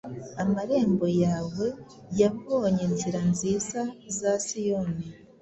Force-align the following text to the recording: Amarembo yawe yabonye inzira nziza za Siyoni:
Amarembo 0.43 1.07
yawe 1.23 1.65
yabonye 2.19 2.81
inzira 2.89 3.19
nziza 3.31 3.81
za 4.17 4.31
Siyoni: 4.45 5.05